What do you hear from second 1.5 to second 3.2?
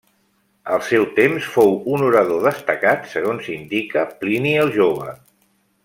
fou un orador destacat